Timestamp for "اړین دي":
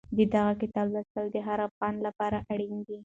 2.51-2.97